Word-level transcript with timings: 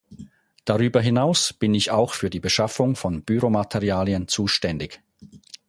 Darüber 0.65 0.99
hinaus 0.99 1.53
bin 1.53 1.75
ich 1.75 1.91
auch 1.91 2.15
für 2.15 2.31
die 2.31 2.39
Beschaffung 2.39 2.95
von 2.95 3.21
Büromaterialien 3.23 4.27
zuständig. 4.27 4.99